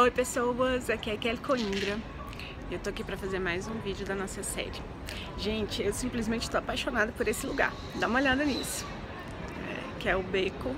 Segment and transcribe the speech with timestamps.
[0.00, 1.98] Oi pessoas, aqui é Kelly Coimbra.
[2.70, 4.80] Eu tô aqui pra fazer mais um vídeo da nossa série.
[5.36, 8.86] Gente, eu simplesmente tô apaixonada por esse lugar, dá uma olhada nisso,
[9.68, 10.74] é, que é o Beco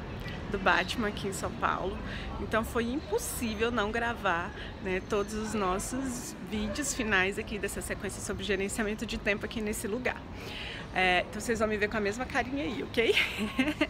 [0.53, 1.99] do Batman aqui em São Paulo.
[2.41, 4.53] Então foi impossível não gravar
[4.85, 9.89] né, todos os nossos vídeos finais aqui dessa sequência sobre gerenciamento de tempo aqui nesse
[9.89, 10.21] lugar.
[10.95, 13.14] É, então vocês vão me ver com a mesma carinha aí, ok?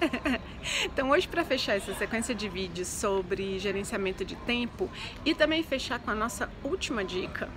[0.87, 4.89] então hoje para fechar essa sequência de vídeos sobre gerenciamento de tempo
[5.25, 7.49] e também fechar com a nossa última dica,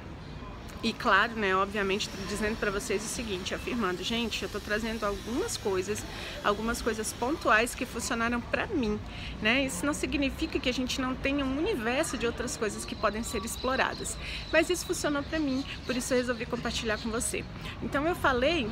[0.85, 5.57] e claro, né, obviamente, dizendo para vocês o seguinte, afirmando, gente, eu tô trazendo algumas
[5.57, 6.05] coisas,
[6.43, 8.99] algumas coisas pontuais que funcionaram para mim,
[9.41, 9.66] né?
[9.66, 13.23] Isso não significa que a gente não tenha um universo de outras coisas que podem
[13.23, 14.16] ser exploradas,
[14.53, 17.43] mas isso funcionou para mim, por isso eu resolvi compartilhar com você.
[17.81, 18.70] Então eu falei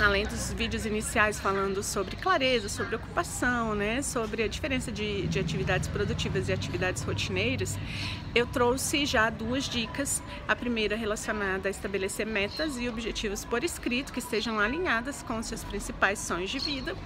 [0.00, 5.38] além dos vídeos iniciais falando sobre clareza, sobre ocupação, né, sobre a diferença de, de
[5.38, 7.78] atividades produtivas e atividades rotineiras,
[8.34, 10.22] eu trouxe já duas dicas.
[10.48, 15.62] A primeira relacionada a estabelecer metas e objetivos por escrito que estejam alinhadas com seus
[15.62, 16.96] principais sonhos de vida.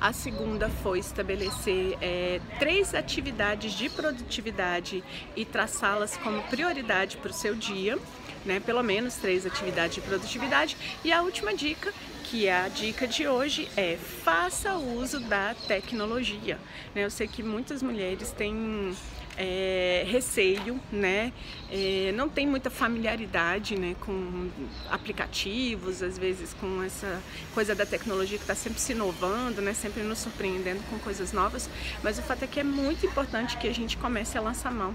[0.00, 5.04] A segunda foi estabelecer é, três atividades de produtividade
[5.36, 7.98] e traçá-las como prioridade para o seu dia,
[8.46, 8.60] né?
[8.60, 10.74] Pelo menos três atividades de produtividade.
[11.04, 11.92] E a última dica
[12.30, 16.58] que a dica de hoje é faça uso da tecnologia.
[16.94, 17.04] Né?
[17.04, 18.96] Eu sei que muitas mulheres têm
[19.36, 21.32] é, receio, né?
[21.72, 24.48] É, não tem muita familiaridade né, com
[24.88, 27.20] aplicativos, às vezes com essa
[27.52, 31.68] coisa da tecnologia que está sempre se inovando, né, sempre nos surpreendendo com coisas novas,
[32.02, 34.94] mas o fato é que é muito importante que a gente comece a lançar mão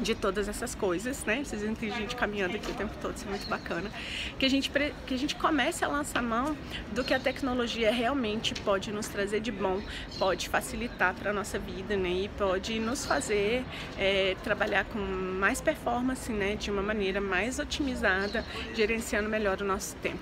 [0.00, 1.42] de todas essas coisas, né?
[1.44, 3.90] Vocês que tem gente caminhando aqui o tempo todo, isso é muito bacana.
[4.38, 4.70] Que a gente,
[5.06, 6.56] que a gente comece a lançar mão
[6.92, 9.80] do que a tecnologia realmente pode nos trazer de bom,
[10.18, 12.10] pode facilitar para a nossa vida, né?
[12.10, 13.64] E pode nos fazer
[13.98, 16.56] é, trabalhar com mais performance, né?
[16.56, 20.18] De uma maneira mais otimizada, gerenciando melhor o nosso tempo.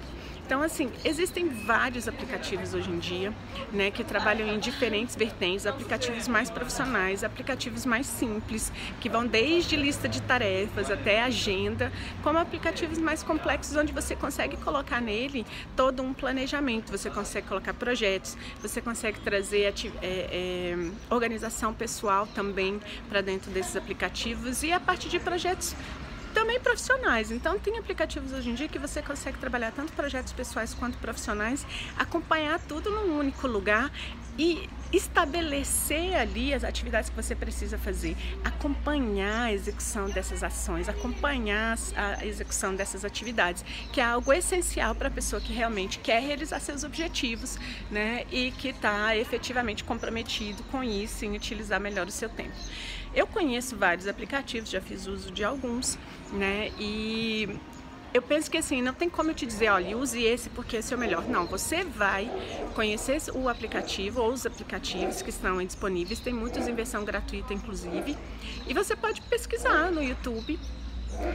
[0.46, 3.34] Então, assim, existem vários aplicativos hoje em dia,
[3.72, 9.74] né, que trabalham em diferentes vertentes, aplicativos mais profissionais, aplicativos mais simples, que vão desde
[9.74, 11.90] lista de tarefas até agenda,
[12.22, 15.44] como aplicativos mais complexos, onde você consegue colocar nele
[15.74, 20.76] todo um planejamento, você consegue colocar projetos, você consegue trazer é, é,
[21.10, 25.74] organização pessoal também para dentro desses aplicativos e a partir de projetos
[26.46, 27.32] também profissionais.
[27.32, 31.66] Então tem aplicativos hoje em dia que você consegue trabalhar tanto projetos pessoais quanto profissionais,
[31.98, 33.90] acompanhar tudo num único lugar
[34.38, 41.76] e estabelecer ali as atividades que você precisa fazer, acompanhar a execução dessas ações, acompanhar
[41.96, 46.60] a execução dessas atividades, que é algo essencial para a pessoa que realmente quer realizar
[46.60, 47.58] seus objetivos,
[47.90, 52.54] né, e que está efetivamente comprometido com isso, em utilizar melhor o seu tempo.
[53.14, 55.98] Eu conheço vários aplicativos, já fiz uso de alguns,
[56.32, 56.70] né?
[56.78, 57.48] E
[58.16, 60.94] eu penso que assim, não tem como eu te dizer, olha, use esse porque esse
[60.94, 61.28] é o melhor.
[61.28, 62.30] Não, você vai
[62.74, 68.16] conhecer o aplicativo ou os aplicativos que estão disponíveis, tem muitos em versão gratuita, inclusive,
[68.66, 70.58] e você pode pesquisar no YouTube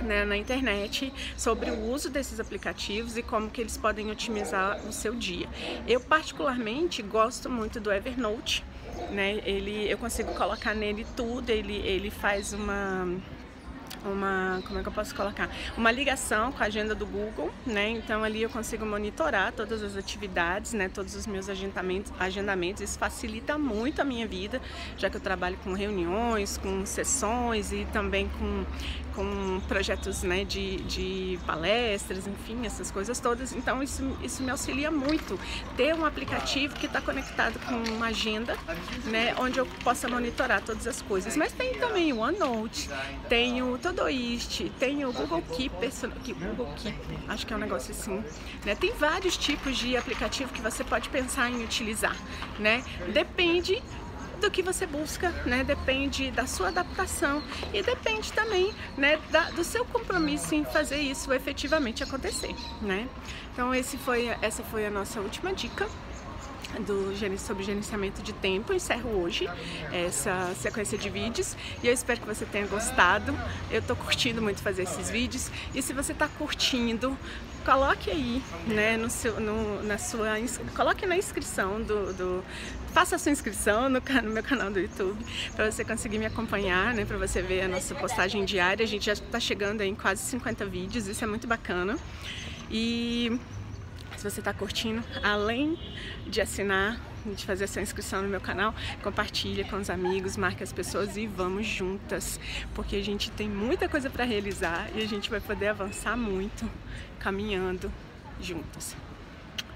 [0.04, 4.92] né, na internet sobre o uso desses aplicativos e como que eles podem otimizar o
[4.92, 5.48] seu dia.
[5.88, 8.64] Eu particularmente gosto muito do Evernote,
[9.12, 9.40] né?
[9.46, 13.08] Ele, eu consigo colocar nele tudo, ele, ele faz uma
[14.06, 15.50] uma, como é que eu posso colocar?
[15.78, 17.90] Uma ligação com a agenda do Google, né?
[17.90, 20.90] Então ali eu consigo monitorar todas as atividades, né?
[20.90, 22.82] Todos os meus agendamentos, agendamentos.
[22.82, 24.62] Isso facilita muito a minha vida,
[24.98, 28.66] já que eu trabalho com reuniões, com sessões e também com,
[29.16, 30.44] com projetos, né?
[30.44, 33.54] De, de palestras, enfim, essas coisas todas.
[33.54, 35.40] Então isso, isso me auxilia muito.
[35.78, 38.58] Ter um aplicativo que está conectado com uma agenda,
[39.06, 39.36] né?
[39.38, 41.36] Onde eu possa monitorar todas as coisas.
[41.38, 42.90] Mas tem também o OneNote,
[43.30, 45.76] tem o Todoist, tem o Google Keep,
[46.40, 46.98] Google Keep,
[47.28, 48.24] acho que é um negócio assim,
[48.66, 48.74] né?
[48.74, 52.16] Tem vários tipos de aplicativo que você pode pensar em utilizar,
[52.58, 52.84] né?
[53.12, 53.84] Depende
[54.40, 55.66] do que você busca, né?
[55.66, 57.44] Depende da sua adaptação
[57.74, 63.10] e depende também, né, da, do seu compromisso em fazer isso efetivamente acontecer, né?
[63.52, 65.88] Então esse foi, essa foi a nossa última dica
[66.80, 68.72] do sobre gerenciamento de tempo.
[68.72, 69.48] Eu encerro hoje
[69.92, 73.38] essa sequência de vídeos e eu espero que você tenha gostado.
[73.70, 77.18] Eu estou curtindo muito fazer esses vídeos e se você está curtindo,
[77.66, 80.36] coloque aí, né, no seu, no, na sua,
[80.76, 82.44] coloque na inscrição do, do
[82.92, 85.24] faça a sua inscrição no, no meu canal do YouTube
[85.56, 88.84] para você conseguir me acompanhar, né, para você ver a nossa postagem diária.
[88.84, 91.98] A gente já está chegando em quase 50 vídeos, isso é muito bacana.
[92.70, 93.40] E
[94.22, 95.76] se você está curtindo, além
[96.28, 98.74] de assinar de fazer essa inscrição no meu canal,
[99.04, 102.40] compartilha com os amigos, marque as pessoas e vamos juntas,
[102.74, 106.70] porque a gente tem muita coisa para realizar e a gente vai poder avançar muito
[107.20, 107.92] caminhando
[108.40, 108.96] juntas.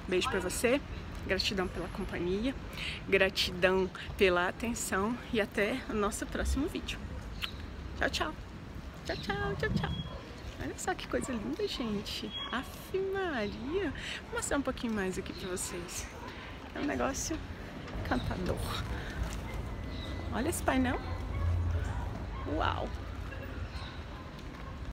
[0.08, 0.80] Beijo para você,
[1.26, 2.54] gratidão pela companhia,
[3.08, 7.00] gratidão pela atenção e até o nosso próximo vídeo.
[7.98, 8.34] Tchau, tchau.
[9.06, 10.15] Tchau, tchau, tchau, tchau.
[10.62, 12.32] Olha só que coisa linda, gente.
[12.52, 13.94] Aff, Maria.
[14.30, 16.08] Vou mostrar um pouquinho mais aqui pra vocês.
[16.74, 17.38] É um negócio
[18.04, 18.84] encantador.
[20.34, 21.00] Olha esse painel.
[22.56, 22.90] Uau!